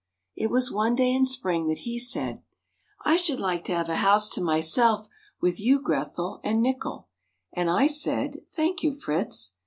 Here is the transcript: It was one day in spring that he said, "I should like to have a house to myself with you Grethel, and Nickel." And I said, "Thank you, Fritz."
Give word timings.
It 0.35 0.49
was 0.49 0.71
one 0.71 0.95
day 0.95 1.13
in 1.13 1.27
spring 1.27 1.67
that 1.67 1.77
he 1.85 1.99
said, 1.99 2.41
"I 3.05 3.17
should 3.17 3.39
like 3.39 3.63
to 3.65 3.75
have 3.75 3.87
a 3.87 3.97
house 3.97 4.29
to 4.29 4.41
myself 4.41 5.07
with 5.39 5.59
you 5.59 5.79
Grethel, 5.79 6.39
and 6.43 6.59
Nickel." 6.59 7.07
And 7.53 7.69
I 7.69 7.85
said, 7.85 8.39
"Thank 8.51 8.81
you, 8.81 8.95
Fritz." 8.95 9.53